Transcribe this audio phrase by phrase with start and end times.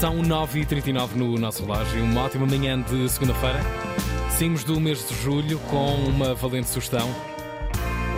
[0.00, 2.04] São 9h39 no nosso relógio.
[2.04, 3.58] Uma ótima manhã de segunda-feira.
[4.30, 7.12] Saímos do mês de julho com uma valente sugestão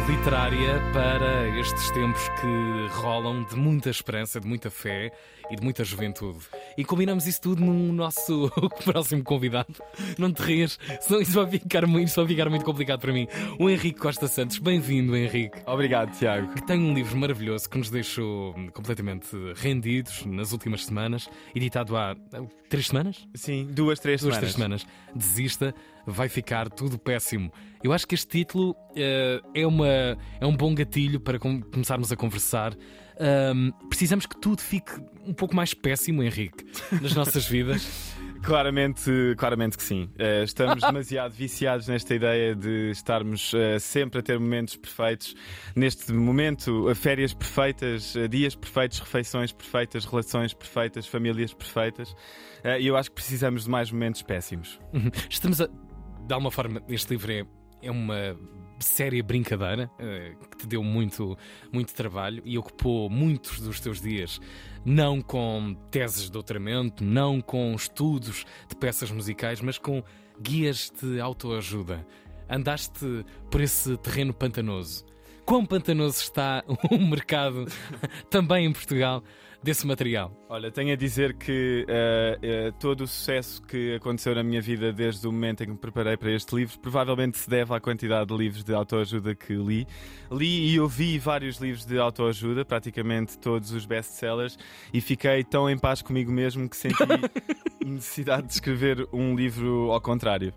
[0.07, 5.13] literária para estes tempos que rolam de muita esperança, de muita fé
[5.51, 6.39] e de muita juventude.
[6.77, 8.51] E combinamos isso tudo no nosso
[8.85, 9.75] próximo convidado.
[10.19, 13.27] Não te rias, senão isso vai ficar muito, isso vai ficar muito complicado para mim.
[13.59, 14.59] O Henrique Costa Santos.
[14.59, 15.59] Bem-vindo, Henrique.
[15.67, 16.55] Obrigado, Tiago.
[16.55, 22.17] Que tem um livro maravilhoso que nos deixou completamente rendidos nas últimas semanas, editado há
[22.69, 23.29] três semanas?
[23.35, 24.39] Sim, duas, três duas, semanas.
[24.39, 24.87] Três semanas.
[25.15, 25.75] Desista
[26.07, 27.53] vai ficar tudo péssimo.
[27.83, 29.89] Eu acho que este título uh, é, uma,
[30.41, 32.75] é um bom gatilho para com começarmos a conversar.
[33.55, 34.93] Um, precisamos que tudo fique
[35.27, 36.65] um pouco mais péssimo, Henrique,
[37.01, 38.15] nas nossas vidas.
[38.43, 40.05] Claramente, claramente que sim.
[40.15, 45.35] Uh, estamos demasiado viciados nesta ideia de estarmos uh, sempre a ter momentos perfeitos.
[45.77, 52.17] Neste momento, férias perfeitas, dias perfeitos, refeições perfeitas, relações perfeitas, famílias perfeitas.
[52.79, 54.81] E eu acho que precisamos de mais momentos péssimos.
[54.95, 55.11] Uhum.
[55.29, 55.69] Estamos a
[56.31, 57.45] de alguma forma, este livro é,
[57.83, 58.37] é uma
[58.79, 61.37] séria brincadeira uh, que te deu muito,
[61.73, 64.41] muito trabalho e ocupou muitos dos teus dias,
[64.85, 70.03] não com teses de doutoramento, não com estudos de peças musicais, mas com
[70.41, 72.07] guias de autoajuda.
[72.49, 75.05] Andaste por esse terreno pantanoso.
[75.45, 77.67] Quão pantanoso está o mercado
[78.29, 79.23] também em Portugal
[79.63, 80.33] desse material?
[80.49, 84.93] Olha, tenho a dizer que uh, uh, todo o sucesso que aconteceu na minha vida
[84.93, 88.29] desde o momento em que me preparei para este livro provavelmente se deve à quantidade
[88.29, 89.87] de livros de autoajuda que li.
[90.31, 94.59] Li e ouvi vários livros de autoajuda, praticamente todos os best-sellers,
[94.93, 97.05] e fiquei tão em paz comigo mesmo que senti
[97.85, 100.55] necessidade de escrever um livro ao contrário.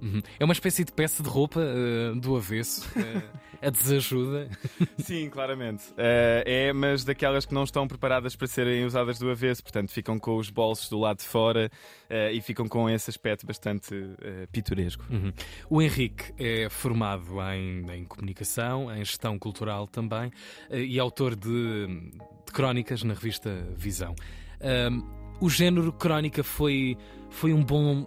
[0.00, 0.22] Uhum.
[0.38, 2.88] É uma espécie de peça de roupa uh, do avesso.
[2.90, 4.50] Uh, a desajuda.
[4.98, 5.84] Sim, claramente.
[5.92, 10.18] Uh, é, mas daquelas que não estão preparadas para serem usadas do avesso, portanto ficam
[10.18, 11.70] com os bolsos do lado de fora
[12.32, 13.94] e ficam com esse aspecto bastante
[14.52, 15.04] pitoresco.
[15.10, 15.32] Uhum.
[15.70, 20.30] O Henrique é formado em, em, comunicação, em gestão cultural também
[20.70, 24.14] e autor de, de crónicas na revista Visão.
[25.40, 26.96] o género crónica foi,
[27.30, 28.06] foi um bom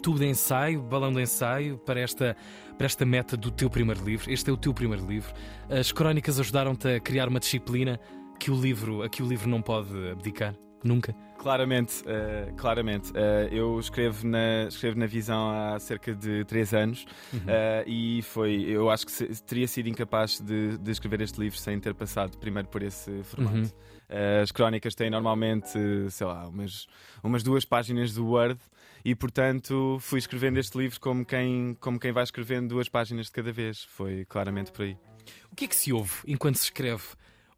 [0.00, 2.36] tubo de ensaio, balão de ensaio para esta,
[2.76, 4.30] para esta meta do teu primeiro livro.
[4.30, 5.32] Este é o teu primeiro livro.
[5.68, 8.00] As crónicas ajudaram-te a criar uma disciplina
[8.38, 10.54] que o livro, a que o livro não pode abdicar.
[10.82, 11.14] Nunca.
[11.40, 13.10] Claramente, uh, claramente.
[13.12, 17.38] Uh, eu escrevo na, escrevo na Visão há cerca de 3 anos uhum.
[17.38, 21.58] uh, e foi, eu acho que se, teria sido incapaz de, de, escrever este livro
[21.58, 23.56] sem ter passado primeiro por esse formato.
[23.56, 24.42] Uhum.
[24.42, 25.78] as crónicas têm normalmente,
[26.10, 26.86] sei lá, umas,
[27.22, 28.60] umas duas páginas do Word
[29.02, 33.32] e portanto fui escrevendo este livro como quem, como quem vai escrevendo duas páginas de
[33.32, 33.82] cada vez.
[33.84, 34.94] Foi claramente por aí.
[35.50, 37.02] O que é que se ouve enquanto se escreve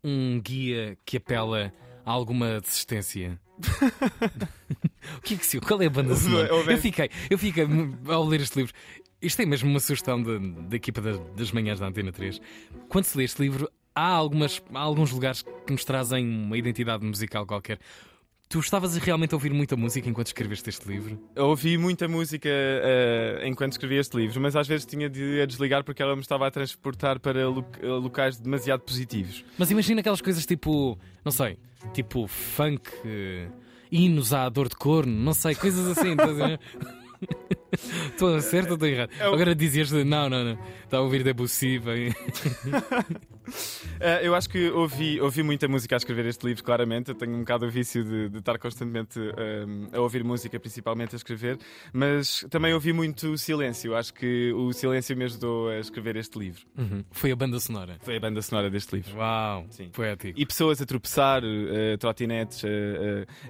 [0.05, 1.73] um guia que apela
[2.07, 3.41] a alguma desistência?
[5.19, 5.61] o que é que se?
[5.61, 6.49] Qual é a banda sonora?
[6.49, 7.67] Eu fiquei, eu fiquei
[8.09, 8.73] ao ler este livro.
[9.21, 12.41] Isto é mesmo uma sugestão da equipa das, das manhãs da Antena 3.
[12.89, 17.05] Quando se lê este livro, há, algumas, há alguns lugares que nos trazem uma identidade
[17.05, 17.79] musical qualquer.
[18.53, 21.19] Tu estavas realmente a ouvir muita música enquanto escreveste este livro?
[21.35, 25.83] Eu ouvi muita música uh, enquanto escrevi este livro, mas às vezes tinha de desligar
[25.83, 29.43] porque ela me estava a transportar para locais demasiado positivos.
[29.57, 31.57] Mas imagina aquelas coisas tipo, não sei,
[31.95, 33.51] tipo funk, uh,
[33.91, 36.15] hinos à dor de corno, não sei, coisas assim.
[38.13, 39.11] Estou certo ou estou errado?
[39.19, 39.33] Eu...
[39.33, 40.59] Agora dizias não, não, não.
[40.85, 41.79] Está a ouvir Debussy.
[41.79, 42.11] Bem...
[42.11, 42.15] Uh,
[44.23, 47.09] eu acho que ouvi, ouvi muita música a escrever este livro, claramente.
[47.09, 51.15] Eu tenho um bocado o vício de, de estar constantemente um, a ouvir música, principalmente
[51.15, 51.59] a escrever,
[51.93, 53.97] mas também ouvi muito silêncio.
[53.97, 56.63] Acho que o silêncio me ajudou a escrever este livro.
[56.77, 57.03] Uhum.
[57.11, 57.97] Foi a banda sonora?
[58.03, 59.17] Foi a banda sonora deste livro.
[59.17, 59.67] Uau!
[59.71, 59.89] Sim.
[59.89, 60.39] Poético.
[60.39, 62.67] E pessoas a tropeçar, uh, trotinetes, uh,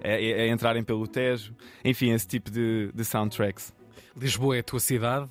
[0.04, 3.72] a, a, entrarem pelo Tejo, enfim, esse tipo de, de soundtracks.
[4.16, 5.28] Lisboa é a tua cidade,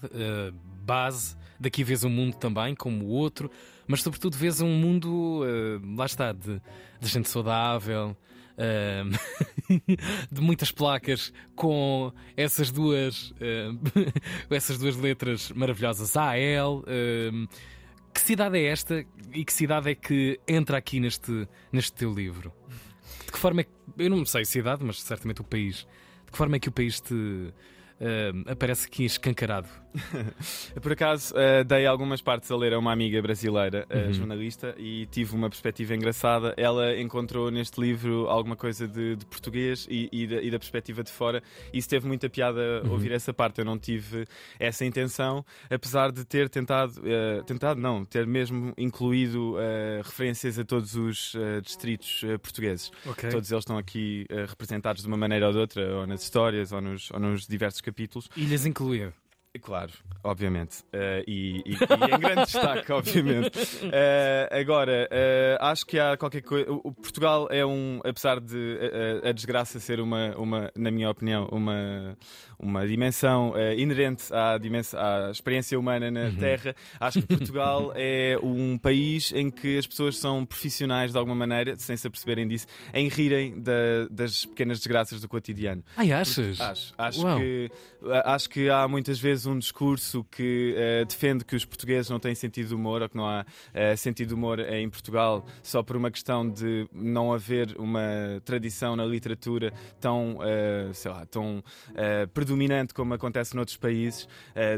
[0.83, 1.35] base.
[1.59, 3.51] Daqui vês o um mundo também, como o outro
[3.91, 6.61] mas sobretudo vês um mundo, uh, lá está, de,
[6.99, 8.15] de gente saudável.
[8.51, 9.09] Uh,
[10.31, 13.33] de muitas placas com essas duas uh,
[14.51, 16.83] essas duas letras maravilhosas AL
[18.13, 22.53] que cidade é esta e que cidade é que entra aqui neste, neste teu livro?
[23.25, 25.87] De que forma é que, eu não sei cidade, mas certamente o país,
[26.25, 27.53] de que forma é que o país te,
[28.01, 29.69] uh, aparece aqui escancarado?
[30.81, 34.13] Por acaso, uh, dei algumas partes a ler a uma amiga brasileira, uh, uhum.
[34.13, 36.53] jornalista, e tive uma perspectiva engraçada.
[36.57, 41.03] Ela encontrou neste livro alguma coisa de, de português e, e, da, e, da, perspectiva
[41.03, 41.43] de fora.
[41.73, 42.91] E isso teve muita piada uhum.
[42.91, 43.59] ouvir essa parte.
[43.59, 44.25] Eu não tive
[44.59, 49.55] essa intenção, apesar de ter tentado, uh, tentado não, ter mesmo incluído
[50.03, 51.33] referências a todos os
[51.63, 52.91] distritos portugueses.
[53.05, 53.29] Okay.
[53.29, 56.81] Todos eles estão aqui representados de uma maneira ou de outra, ou nas histórias, ou
[56.81, 58.29] nos, ou nos diversos capítulos.
[58.35, 59.13] Ilhas incluir.
[59.59, 59.91] Claro,
[60.23, 60.79] obviamente.
[60.93, 63.57] Uh, e, e, e, em grande destaque, obviamente.
[63.59, 66.71] Uh, agora, uh, acho que há qualquer coisa.
[66.71, 68.79] O Portugal é um, apesar de
[69.23, 72.17] a desgraça ser uma, uma, na minha opinião, uma,
[72.57, 76.35] uma dimensão inerente à, dimensão, à experiência humana na uhum.
[76.35, 81.35] Terra, acho que Portugal é um país em que as pessoas são profissionais de alguma
[81.35, 85.83] maneira, sem se aperceberem disso, em rirem da, das pequenas desgraças do cotidiano.
[85.97, 86.59] Ai, achas?
[86.61, 87.71] Acho, acho, que,
[88.23, 92.35] acho que há muitas vezes um discurso que uh, defende que os portugueses não têm
[92.35, 95.95] sentido de humor ou que não há uh, sentido de humor em Portugal só por
[95.95, 101.63] uma questão de não haver uma tradição na literatura tão, uh, sei lá, tão
[102.33, 104.27] predominante como acontece noutros países,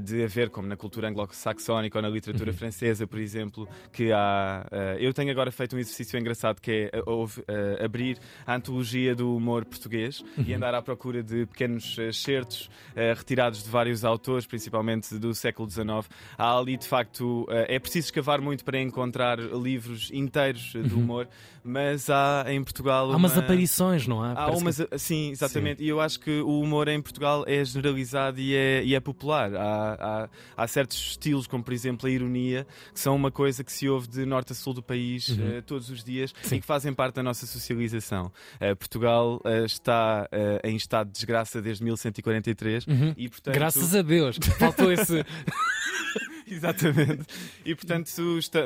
[0.03, 2.57] de haver, como na cultura anglo-saxónica ou na literatura uhum.
[2.57, 4.65] francesa, por exemplo, que há.
[4.99, 10.21] eu tenho agora feito um exercício engraçado que é abrir a antologia do humor português
[10.37, 10.43] uhum.
[10.45, 12.69] e andar à procura de pequenos excertos
[13.15, 16.07] retirados de vários autores, principalmente do século XIX,
[16.37, 17.47] há ali de facto.
[17.49, 21.01] Eh, é preciso escavar muito para encontrar livros inteiros do uhum.
[21.01, 21.27] humor,
[21.63, 23.11] mas há em Portugal.
[23.11, 24.33] Há umas aparições, não há?
[24.33, 24.99] Há umas, que...
[24.99, 25.79] sim, exatamente.
[25.79, 25.85] Sim.
[25.85, 29.55] E eu acho que o humor em Portugal é generalizado e é, e é popular.
[29.55, 33.71] Há, há, há, certos estilos, como por exemplo a ironia, que são uma coisa que
[33.71, 35.57] se ouve de norte a sul do país uhum.
[35.57, 36.57] uh, todos os dias sim.
[36.57, 38.31] e que fazem parte da nossa socialização.
[38.77, 40.29] Portugal está
[40.63, 43.13] em estado de desgraça desde 1143 uhum.
[43.17, 43.55] e, portanto.
[43.55, 44.37] Graças a Deus!
[44.59, 45.23] Faltou esse.
[46.47, 47.25] Exatamente.
[47.65, 48.11] E portanto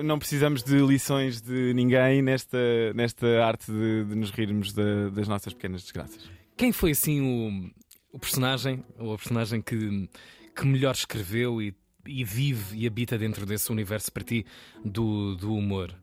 [0.03, 2.57] não precisamos de lições de ninguém nesta,
[2.94, 6.29] nesta arte de, de nos rirmos de, das nossas pequenas desgraças.
[6.56, 7.71] Quem foi assim o,
[8.12, 10.09] o personagem, ou a personagem que,
[10.56, 11.74] que melhor escreveu e,
[12.06, 14.45] e vive e habita dentro desse universo para ti
[14.83, 15.94] do, do humor?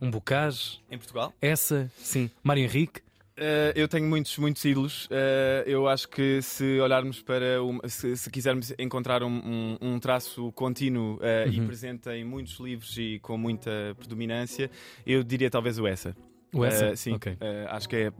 [0.00, 0.80] Um Bocage?
[0.90, 1.34] Em Portugal?
[1.42, 2.30] Essa, sim.
[2.42, 3.02] Mário Henrique?
[3.38, 5.06] Uh, eu tenho muitos, muitos ídolos.
[5.06, 7.62] Uh, eu acho que se olharmos para.
[7.62, 11.52] Uma, se, se, quisermos encontrar um, um, um traço contínuo uh, uhum.
[11.52, 14.68] e presente em muitos livros e com muita predominância,
[15.06, 16.16] eu diria talvez o Essa.
[16.52, 16.96] O Essa?
[16.96, 17.36] sim, okay.
[17.68, 18.10] acho que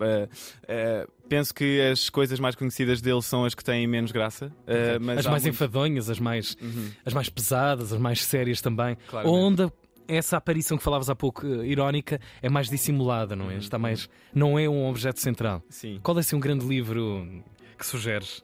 [0.68, 1.06] é.
[1.30, 4.52] penso que as coisas mais conhecidas dele são as que têm menos graça.
[4.66, 5.48] as mais muito...
[5.48, 6.90] enfadonhas, as mais, uhum.
[7.06, 8.98] as mais pesadas, as mais sérias também.
[9.08, 9.34] Claramente.
[9.34, 9.72] Onde
[10.08, 13.54] essa aparição que falavas há pouco, uh, irónica, é mais dissimulada, não é?
[13.54, 13.58] Uhum.
[13.58, 14.08] Está mais.
[14.34, 15.62] Não é um objeto central.
[15.68, 16.00] Sim.
[16.02, 17.44] Qual é assim um grande livro
[17.78, 18.42] que sugeres?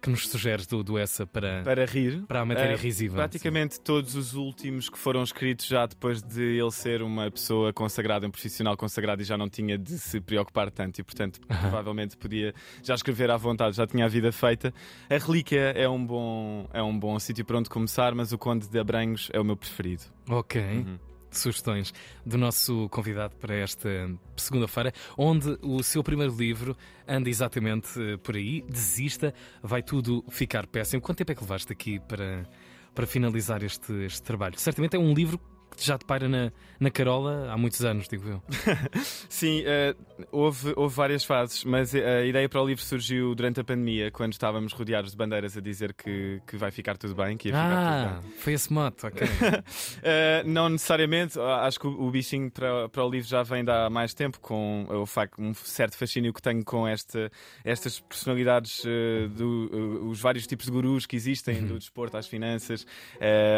[0.00, 2.24] Que nos sugeres do, do essa para, para rir?
[2.26, 3.16] Para a matéria uh, risível.
[3.16, 3.80] Praticamente sim.
[3.82, 8.30] todos os últimos que foram escritos já depois de ele ser uma pessoa consagrada, um
[8.30, 11.60] profissional consagrado e já não tinha de se preocupar tanto e, portanto, uh -huh.
[11.60, 14.72] provavelmente podia já escrever à vontade, já tinha a vida feita.
[15.10, 18.68] A Relíquia é um bom, é um bom sítio para onde começar, mas o Conde
[18.68, 20.04] de Abranhos é o meu preferido.
[20.28, 20.60] Ok.
[20.60, 21.92] Uhum sugestões
[22.24, 23.88] do nosso convidado para esta
[24.36, 26.76] segunda-feira, onde o seu primeiro livro
[27.06, 31.02] anda exatamente eh, por aí, Desista, vai tudo ficar péssimo.
[31.02, 32.48] Quanto tempo é que levaste aqui para,
[32.94, 34.58] para finalizar este, este trabalho?
[34.58, 35.40] Certamente é um livro
[35.76, 36.50] já te paira na,
[36.80, 38.42] na Carola há muitos anos, digo eu.
[39.28, 43.64] Sim, uh, houve, houve várias fases, mas a ideia para o livro surgiu durante a
[43.64, 47.48] pandemia, quando estávamos rodeados de bandeiras a dizer que, que vai ficar tudo bem, que
[47.48, 48.38] ia ficar ah, tudo bem.
[48.38, 49.26] foi esse mote, ok.
[49.26, 53.88] uh, não necessariamente, acho que o, bichinho para, para o livro já vem de há
[53.90, 57.30] mais tempo, com o facto, um certo fascínio que tenho com esta,
[57.64, 61.66] estas personalidades, uh, do, os vários tipos de gurus que existem, uhum.
[61.66, 62.86] do desporto às finanças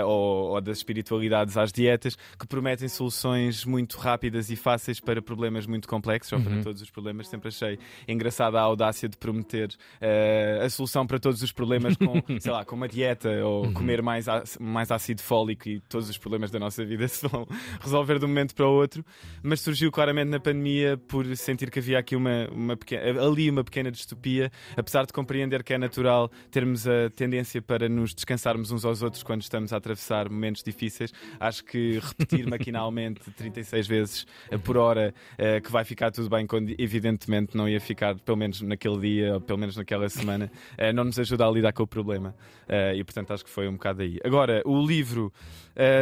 [0.05, 2.00] ou, ou das espiritualidades às dietas
[2.39, 6.63] que prometem soluções muito rápidas e fáceis para problemas muito complexos, ou para uhum.
[6.63, 7.29] todos os problemas.
[7.29, 7.79] Sempre achei
[8.09, 12.65] engraçada a audácia de prometer uh, a solução para todos os problemas com, sei lá,
[12.65, 13.73] com uma dieta ou uhum.
[13.73, 14.27] comer mais,
[14.59, 17.47] mais ácido fólico e todos os problemas da nossa vida se vão
[17.81, 19.05] resolver de um momento para o outro.
[19.43, 23.65] Mas surgiu claramente na pandemia por sentir que havia aqui uma, uma pequena, ali uma
[23.65, 28.85] pequena distopia, apesar de compreender que é natural termos a tendência para nos descansarmos uns
[28.85, 31.13] aos outros quando estamos a atravessar momentos difíceis.
[31.39, 34.27] Acho que que repetir maquinalmente 36 vezes
[34.65, 38.61] por hora uh, que vai ficar tudo bem, quando evidentemente não ia ficar, pelo menos
[38.61, 41.87] naquele dia, ou pelo menos naquela semana, uh, não nos ajuda a lidar com o
[41.87, 42.35] problema.
[42.69, 44.19] Uh, e portanto acho que foi um bocado aí.
[44.25, 45.33] Agora, o livro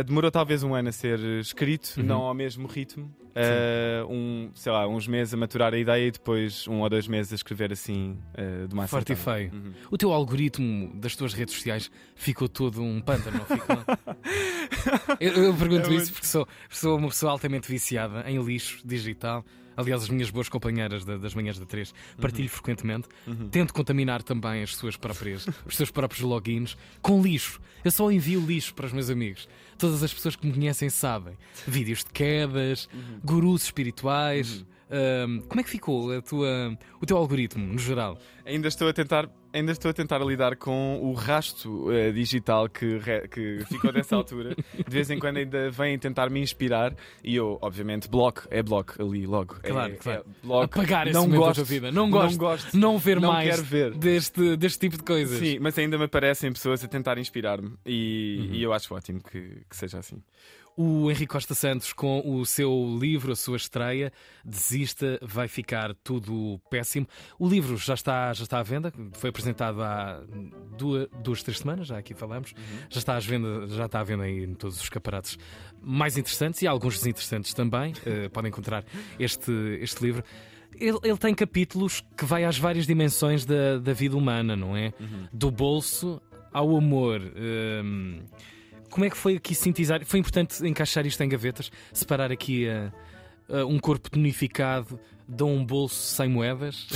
[0.06, 2.02] demorou talvez um ano a ser escrito, uhum.
[2.02, 3.14] não ao mesmo ritmo.
[4.10, 7.32] um, sei lá, uns meses a maturar a ideia e depois um ou dois meses
[7.32, 8.18] a escrever assim
[8.66, 9.52] de uma Forte e feio.
[9.52, 9.72] Uhum.
[9.92, 13.76] O teu algoritmo das tuas redes sociais ficou todo um pântano, não ficou?
[15.20, 19.44] eu, eu, pergunto é isso porque sou, sou uma pessoa altamente viciada em lixo digital.
[19.76, 22.48] Aliás, as minhas boas companheiras das manhãs da 3 partilho uhum.
[22.48, 23.08] frequentemente.
[23.24, 23.48] Uhum.
[23.48, 27.60] Tento contaminar também as suas próprias, os seus próprios logins com lixo.
[27.84, 29.48] Eu só envio lixo para os meus amigos.
[29.78, 31.38] Todas as pessoas que me conhecem sabem.
[31.64, 33.20] Vídeos de quedas, uhum.
[33.22, 34.58] gurus espirituais.
[34.58, 34.77] Uhum
[35.48, 38.18] como é que ficou a tua, o teu algoritmo, no geral?
[38.44, 42.98] Ainda estou a tentar, ainda estou a tentar lidar com o rasto uh, digital que,
[43.30, 44.54] que ficou dessa altura.
[44.54, 48.94] De vez em quando ainda vêm tentar me inspirar e eu, obviamente, bloco, é bloco
[49.02, 49.56] ali logo.
[49.62, 50.20] Claro, é, claro.
[50.20, 50.64] É bloco.
[50.64, 51.92] Apagar esse não gosto, da vida.
[51.92, 53.92] Não gosto, não gosto, não ver não mais ver.
[53.94, 55.38] Deste, deste tipo de coisas.
[55.38, 58.54] Sim, mas ainda me aparecem pessoas a tentar inspirar-me e, uhum.
[58.54, 60.22] e eu acho ótimo que, que seja assim.
[60.80, 64.12] O Henrique Costa Santos, com o seu livro, a sua estreia,
[64.44, 67.04] Desista, vai ficar tudo péssimo.
[67.36, 70.22] O livro já está, já está à venda, foi apresentado há
[70.76, 72.52] duas, duas três semanas, já aqui falamos.
[72.52, 72.78] Uhum.
[72.90, 75.36] Já, está à venda, já está à venda aí em todos os escaparates
[75.82, 77.92] mais interessantes e alguns desinteressantes também.
[77.92, 78.84] uh, podem encontrar
[79.18, 80.22] este, este livro.
[80.76, 84.92] Ele, ele, tem capítulos que vai às várias dimensões da, da vida humana, não é?
[85.00, 85.26] Uhum.
[85.32, 87.20] Do bolso ao amor.
[87.20, 88.22] Uh,
[88.90, 90.04] como é que foi aqui sintetizar?
[90.04, 92.92] Foi importante encaixar isto em gavetas, separar aqui uh,
[93.48, 96.86] uh, um corpo tonificado de um bolso sem moedas?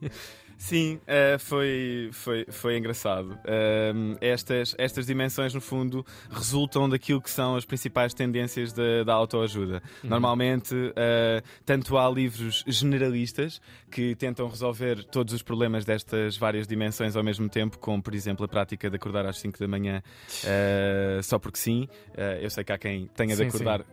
[0.56, 3.32] Sim, uh, foi, foi, foi engraçado.
[3.32, 9.14] Uh, estas, estas dimensões, no fundo, resultam daquilo que são as principais tendências da, da
[9.14, 9.82] autoajuda.
[10.02, 10.10] Uhum.
[10.10, 17.16] Normalmente, uh, tanto há livros generalistas que tentam resolver todos os problemas destas várias dimensões
[17.16, 20.02] ao mesmo tempo, como, por exemplo, a prática de acordar às 5 da manhã
[21.22, 21.88] só porque sim.
[22.40, 23.84] eu sei que há quem tenha de acordar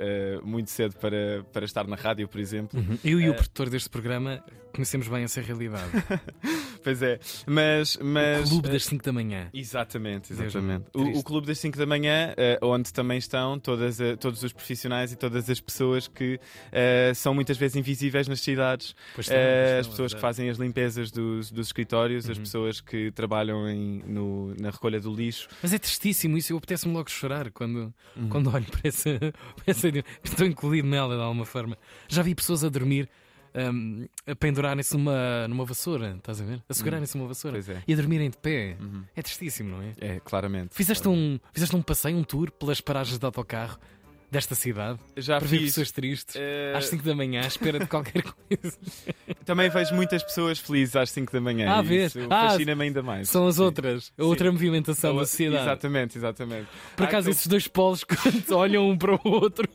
[0.44, 2.80] muito cedo para, para estar na rádio, por exemplo.
[2.80, 2.98] Uhum.
[3.03, 5.91] Eu e o produtor deste programa conhecemos bem essa realidade.
[6.84, 8.48] pois é, mas, mas.
[8.48, 9.50] O Clube das 5 da Manhã.
[9.53, 10.86] Exatamente, exatamente.
[10.93, 14.53] O, o, Clube das 5 da Manhã, uh, onde também estão todas, uh, todos os
[14.53, 18.96] profissionais e todas as pessoas que uh, são muitas vezes invisíveis nas cidades.
[19.15, 22.31] Pois estão, pois as pessoas é que fazem as limpezas dos, dos escritórios, uhum.
[22.31, 25.48] as pessoas que trabalham em, no, na recolha do lixo.
[25.62, 28.29] Mas é tristíssimo isso, eu apetece-me logo chorar quando, uhum.
[28.29, 29.88] quando olho para essa, para essa.
[30.24, 31.77] Estou incluído nela de alguma forma.
[32.08, 33.10] Já vi pessoas a dormir
[33.55, 36.62] um, a pendurarem-se numa, numa vassoura, estás a ver?
[36.67, 37.84] A segurarem-se numa vassoura é.
[37.88, 38.77] e a dormirem de pé.
[38.79, 39.03] Uhum.
[39.15, 39.93] É tristíssimo, não é?
[40.00, 40.74] É, claramente.
[40.74, 43.77] Fizeste, Um, fizeste um passeio, um tour pelas paragens de autocarro
[44.31, 45.60] desta cidade já para fiz.
[45.60, 46.77] ver pessoas tristes uh...
[46.77, 48.77] às 5 da manhã à espera de qualquer coisa.
[49.43, 51.70] Também vejo muitas pessoas felizes às 5 da manhã.
[51.70, 52.15] Ah, vês?
[52.29, 53.29] Ah, fascina-me ainda mais.
[53.29, 54.53] São as outras, a outra Sim.
[54.53, 55.63] movimentação da sociedade.
[55.63, 56.67] Exatamente, exatamente.
[56.96, 59.67] Por acaso, esses dois polos, quando olham um para o outro.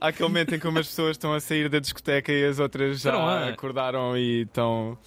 [0.00, 3.00] Há aquele momento em que umas pessoas estão a sair da discoteca e as outras
[3.00, 4.98] já acordaram e estão.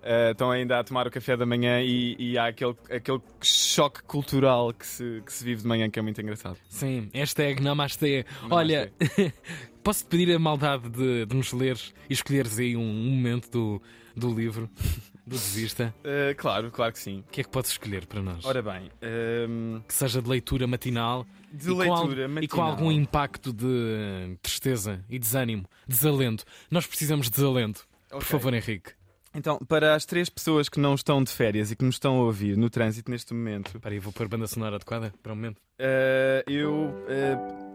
[0.00, 4.02] Uh, estão ainda a tomar o café da manhã e, e, há aquele, aquele choque
[4.04, 6.56] cultural que se, que se vive de manhã que é muito engraçado.
[6.70, 8.24] Sim, hashtag Namaste.
[8.48, 8.90] Olha,
[9.84, 13.82] posso-te pedir a maldade de, de nos leres e escolheres aí um, um momento do,
[14.16, 14.70] do livro?
[15.30, 15.94] Do Desista?
[16.00, 17.20] Uh, claro, claro que sim.
[17.20, 18.44] O que é que podes escolher para nós?
[18.44, 19.76] Ora bem, um...
[19.76, 22.42] Ehm, que seja de leitura matinal de e leitura com, matinal.
[22.42, 26.44] E com algum impacto de tristeza e desânimo, desalento.
[26.68, 27.86] Nós precisamos de desalento.
[28.08, 28.18] Okay.
[28.18, 28.90] Por favor, Henrique.
[29.32, 32.24] Então, para as três pessoas que não estão de férias e que nos estão a
[32.24, 33.76] ouvir no trânsito neste momento.
[33.76, 35.58] Espera aí, vou pôr banda sonora adequada para o momento.
[35.78, 36.72] Uh, eu.
[37.06, 37.70] Uh...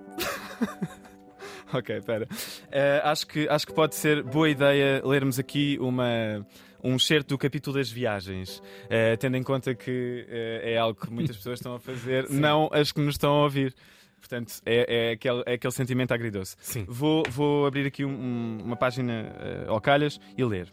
[1.73, 2.27] ok, espera.
[2.27, 6.45] Uh, acho, que, acho que pode ser boa ideia lermos aqui uma,
[6.85, 11.11] um certo do capítulo das viagens, uh, tendo em conta que uh, é algo que
[11.11, 13.75] muitas pessoas estão a fazer, não as que nos estão a ouvir.
[14.19, 16.55] Portanto, é, é, aquele, é aquele sentimento agridoce.
[16.59, 16.85] Sim.
[16.87, 19.31] Vou, vou abrir aqui um, uma página
[19.67, 20.71] uh, ao calhas e ler.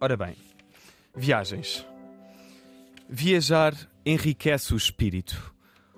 [0.00, 0.34] Ora bem,
[1.14, 1.86] viagens.
[3.08, 5.52] Viajar enriquece o espírito.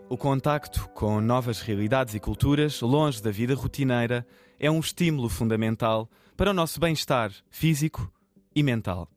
[0.09, 4.27] O contacto com novas realidades e culturas, longe da vida rotineira,
[4.61, 8.13] é um estímulo fundamental para o nosso bem-estar físico
[8.55, 9.09] e mental.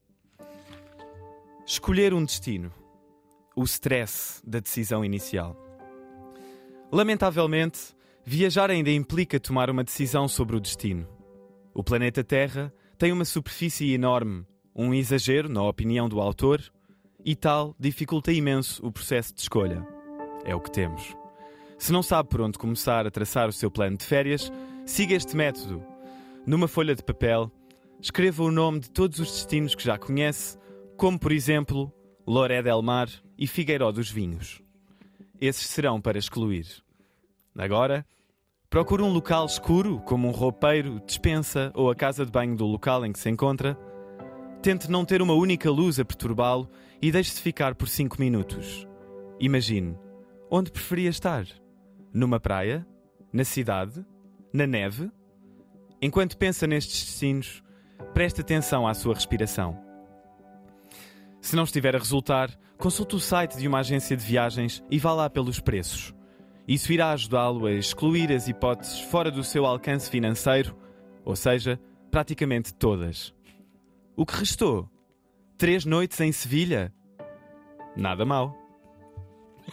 [1.66, 2.72] Escolher um destino.
[3.56, 5.56] O stress da decisão inicial.
[6.92, 11.08] Lamentavelmente, viajar ainda implica tomar uma decisão sobre o destino.
[11.74, 16.62] O planeta Terra tem uma superfície enorme, um exagero, na opinião do autor,
[17.24, 19.86] e tal dificulta imenso o processo de escolha.
[20.46, 21.16] É o que temos.
[21.78, 24.52] Se não sabe por onde começar a traçar o seu plano de férias,
[24.86, 25.84] siga este método.
[26.46, 27.52] Numa folha de papel,
[28.00, 30.58] escreva o nome de todos os destinos que já conhece,
[30.96, 31.92] como por exemplo
[32.26, 34.62] Loré del Mar e Figueiró dos Vinhos.
[35.40, 36.66] Esses serão para excluir.
[37.56, 38.06] Agora,
[38.70, 43.06] procure um local escuro, como um roupeiro, despensa ou a casa de banho do local
[43.06, 43.78] em que se encontra.
[44.62, 46.70] Tente não ter uma única luz a perturbá-lo
[47.02, 48.88] e deixe-se ficar por 5 minutos.
[49.40, 49.96] Imagine,
[50.50, 51.46] onde preferia estar?
[52.14, 52.86] Numa praia?
[53.32, 54.04] Na cidade?
[54.52, 55.12] Na neve?
[56.02, 57.62] Enquanto pensa nestes destinos,
[58.18, 59.78] preste atenção à sua respiração.
[61.40, 65.14] Se não estiver a resultar, consulte o site de uma agência de viagens e vá
[65.14, 66.16] lá pelos preços.
[66.68, 70.76] Isso irá ajudá-lo a excluir as hipóteses fora do seu alcance financeiro,
[71.24, 73.36] ou seja, praticamente todas.
[74.16, 74.90] O que restou?
[75.56, 76.92] Três noites em Sevilha?
[77.96, 78.58] Nada mal.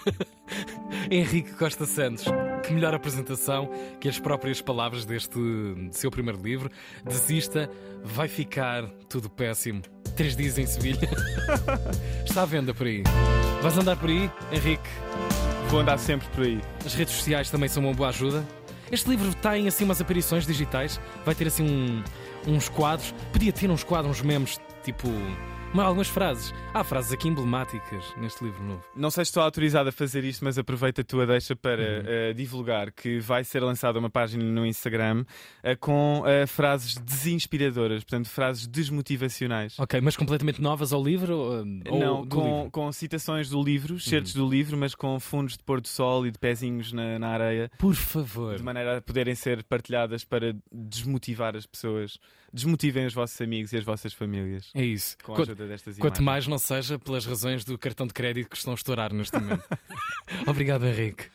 [1.10, 2.26] Henrique Costa Santos.
[2.66, 5.38] Que melhor apresentação que as próprias palavras deste
[5.90, 6.70] seu primeiro livro.
[7.04, 7.70] Desista,
[8.02, 9.82] vai ficar tudo péssimo.
[10.16, 11.08] Três dias em Sevilha.
[12.24, 13.02] Está à venda por aí.
[13.62, 14.88] Vais andar por aí, Henrique?
[15.68, 16.60] Vou andar sempre por aí.
[16.84, 18.46] As redes sociais também são uma boa ajuda.
[18.90, 22.02] Este livro tem assim umas aparições digitais, vai ter assim um,
[22.46, 23.12] uns quadros.
[23.32, 25.08] Podia ter uns quadros, uns memes, tipo
[25.82, 26.54] algumas frases.
[26.72, 28.84] Há frases aqui emblemáticas neste livro novo.
[28.94, 32.30] Não sei se estou autorizado a fazer isto, mas aproveita a tua deixa para uhum.
[32.30, 38.04] uh, divulgar que vai ser lançada uma página no Instagram uh, com uh, frases desinspiradoras,
[38.04, 39.78] portanto, frases desmotivacionais.
[39.78, 41.36] Ok, mas completamente novas ao livro?
[41.36, 41.64] Ou,
[41.98, 42.70] Não, com, livro?
[42.70, 44.44] com citações do livro, certos uhum.
[44.44, 47.70] do livro, mas com fundos de pôr do sol e de pezinhos na, na areia.
[47.78, 48.56] Por favor.
[48.56, 52.18] De maneira a poderem ser partilhadas para desmotivar as pessoas.
[52.52, 54.70] Desmotivem os vossos amigos e as vossas famílias.
[54.74, 55.16] É isso.
[55.24, 58.56] Com a ajuda destas Quanto mais não seja pelas razões do cartão de crédito que
[58.56, 59.64] estão a estourar neste momento.
[60.46, 61.30] Obrigado, Henrique.